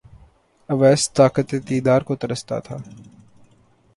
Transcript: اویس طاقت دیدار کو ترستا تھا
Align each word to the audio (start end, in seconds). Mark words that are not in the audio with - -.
اویس 0.69 1.03
طاقت 1.13 1.49
دیدار 1.69 2.01
کو 2.07 2.15
ترستا 2.15 2.57
تھا 2.59 2.77